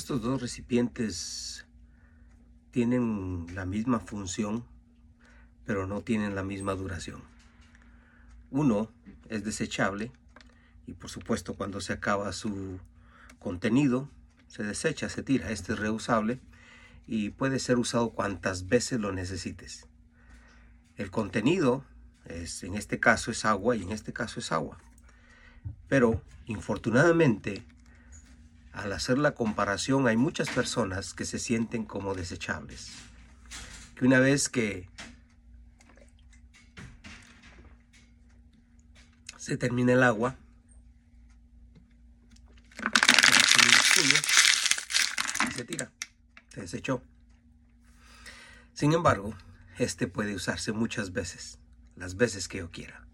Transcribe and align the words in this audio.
Estos 0.00 0.22
dos 0.22 0.40
recipientes 0.40 1.66
tienen 2.70 3.48
la 3.54 3.66
misma 3.66 4.00
función, 4.00 4.64
pero 5.66 5.86
no 5.86 6.00
tienen 6.00 6.34
la 6.34 6.42
misma 6.42 6.74
duración. 6.74 7.22
Uno 8.50 8.90
es 9.28 9.44
desechable 9.44 10.10
y 10.86 10.94
por 10.94 11.10
supuesto 11.10 11.54
cuando 11.54 11.82
se 11.82 11.92
acaba 11.92 12.32
su 12.32 12.80
contenido 13.38 14.08
se 14.48 14.62
desecha, 14.62 15.10
se 15.10 15.22
tira. 15.22 15.50
Este 15.50 15.74
es 15.74 15.78
reusable 15.78 16.40
y 17.06 17.28
puede 17.28 17.58
ser 17.58 17.76
usado 17.76 18.08
cuantas 18.08 18.68
veces 18.68 19.00
lo 19.00 19.12
necesites. 19.12 19.86
El 20.96 21.10
contenido 21.10 21.84
es, 22.24 22.62
en 22.62 22.74
este 22.74 22.98
caso 23.00 23.30
es 23.30 23.44
agua 23.44 23.76
y 23.76 23.82
en 23.82 23.92
este 23.92 24.14
caso 24.14 24.40
es 24.40 24.50
agua. 24.50 24.78
Pero 25.88 26.22
infortunadamente 26.46 27.62
al 28.80 28.94
hacer 28.94 29.18
la 29.18 29.32
comparación 29.32 30.08
hay 30.08 30.16
muchas 30.16 30.48
personas 30.48 31.12
que 31.12 31.26
se 31.26 31.38
sienten 31.38 31.84
como 31.84 32.14
desechables. 32.14 32.90
Que 33.94 34.06
una 34.06 34.18
vez 34.18 34.48
que 34.48 34.88
se 39.36 39.58
termina 39.58 39.92
el 39.92 40.02
agua, 40.02 40.36
se 45.54 45.64
tira, 45.64 45.92
se 46.48 46.62
desechó. 46.62 47.02
Sin 48.72 48.94
embargo, 48.94 49.34
este 49.78 50.06
puede 50.06 50.34
usarse 50.34 50.72
muchas 50.72 51.12
veces, 51.12 51.58
las 51.96 52.16
veces 52.16 52.48
que 52.48 52.58
yo 52.58 52.70
quiera. 52.70 53.06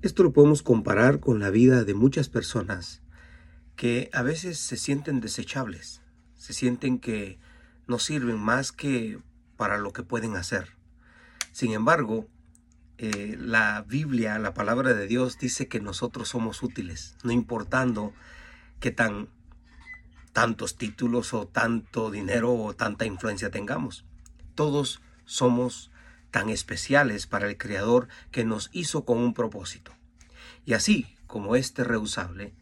Esto 0.00 0.22
lo 0.22 0.32
podemos 0.32 0.62
comparar 0.62 1.20
con 1.20 1.38
la 1.38 1.50
vida 1.50 1.84
de 1.84 1.92
muchas 1.92 2.30
personas 2.30 3.02
que 3.78 4.10
a 4.12 4.22
veces 4.22 4.58
se 4.58 4.76
sienten 4.76 5.20
desechables, 5.20 6.02
se 6.36 6.52
sienten 6.52 6.98
que 6.98 7.38
no 7.86 8.00
sirven 8.00 8.36
más 8.36 8.72
que 8.72 9.20
para 9.56 9.78
lo 9.78 9.92
que 9.92 10.02
pueden 10.02 10.34
hacer. 10.34 10.72
Sin 11.52 11.70
embargo, 11.70 12.26
eh, 12.98 13.36
la 13.38 13.84
Biblia, 13.86 14.36
la 14.40 14.52
palabra 14.52 14.94
de 14.94 15.06
Dios 15.06 15.38
dice 15.38 15.68
que 15.68 15.78
nosotros 15.78 16.28
somos 16.28 16.64
útiles, 16.64 17.14
no 17.22 17.30
importando 17.30 18.12
que 18.80 18.90
tan 18.90 19.28
tantos 20.32 20.76
títulos 20.76 21.32
o 21.32 21.46
tanto 21.46 22.10
dinero 22.10 22.52
o 22.54 22.74
tanta 22.74 23.06
influencia 23.06 23.52
tengamos. 23.52 24.04
Todos 24.56 25.00
somos 25.24 25.92
tan 26.32 26.48
especiales 26.48 27.28
para 27.28 27.48
el 27.48 27.56
Creador 27.56 28.08
que 28.32 28.44
nos 28.44 28.70
hizo 28.72 29.04
con 29.04 29.18
un 29.18 29.34
propósito. 29.34 29.92
Y 30.66 30.72
así 30.72 31.06
como 31.28 31.54
este 31.54 31.84
reusable, 31.84 32.54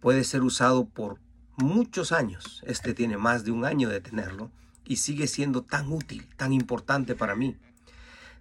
puede 0.00 0.24
ser 0.24 0.42
usado 0.42 0.86
por 0.86 1.18
muchos 1.56 2.12
años. 2.12 2.62
Este 2.66 2.94
tiene 2.94 3.16
más 3.16 3.44
de 3.44 3.50
un 3.50 3.64
año 3.64 3.88
de 3.88 4.00
tenerlo 4.00 4.50
y 4.84 4.96
sigue 4.96 5.26
siendo 5.26 5.62
tan 5.62 5.92
útil, 5.92 6.28
tan 6.36 6.52
importante 6.52 7.14
para 7.14 7.34
mí. 7.34 7.56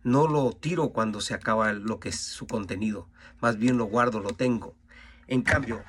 No 0.03 0.27
lo 0.27 0.51
tiro 0.51 0.89
cuando 0.89 1.21
se 1.21 1.33
acaba 1.33 1.73
lo 1.73 1.99
que 1.99 2.09
es 2.09 2.19
su 2.19 2.45
contenido, 2.45 3.09
más 3.41 3.57
bien 3.57 3.77
lo 3.77 3.85
guardo, 3.85 4.19
lo 4.19 4.31
tengo. 4.31 4.75
En 5.27 5.41
cambio, 5.41 5.83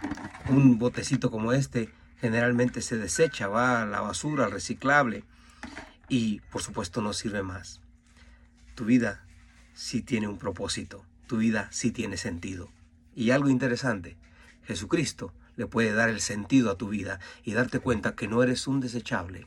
un 0.48 0.78
botecito 0.78 1.30
como 1.30 1.52
este 1.52 1.92
generalmente 2.18 2.80
se 2.80 2.96
desecha, 2.96 3.48
va 3.48 3.82
a 3.82 3.86
la 3.86 4.00
basura, 4.00 4.46
al 4.46 4.52
reciclable 4.52 5.24
y 6.08 6.40
por 6.50 6.62
supuesto 6.62 7.02
no 7.02 7.12
sirve 7.12 7.42
más. 7.42 7.82
Tu 8.74 8.86
vida 8.86 9.26
sí 9.74 10.00
tiene 10.00 10.28
un 10.28 10.38
propósito, 10.38 11.04
tu 11.26 11.36
vida 11.36 11.68
sí 11.70 11.90
tiene 11.90 12.16
sentido. 12.16 12.70
Y 13.14 13.30
algo 13.30 13.50
interesante, 13.50 14.16
Jesucristo 14.64 15.32
le 15.56 15.66
puede 15.66 15.92
dar 15.92 16.08
el 16.08 16.20
sentido 16.20 16.70
a 16.70 16.78
tu 16.78 16.88
vida 16.88 17.18
y 17.42 17.52
darte 17.52 17.80
cuenta 17.80 18.14
que 18.14 18.28
no 18.28 18.42
eres 18.42 18.66
un 18.66 18.80
desechable, 18.80 19.46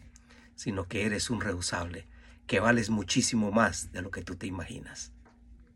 sino 0.56 0.88
que 0.88 1.06
eres 1.06 1.30
un 1.30 1.42
reusable, 1.42 2.06
que 2.48 2.60
vales 2.60 2.90
muchísimo 2.90 3.52
más 3.52 3.92
de 3.92 4.02
lo 4.02 4.12
que 4.12 4.24
tú 4.24 4.36
te 4.36 4.48
imaginas. 4.48 5.12